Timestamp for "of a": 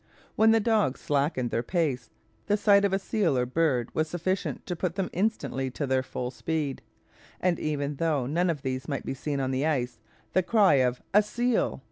2.85-2.97, 10.81-11.21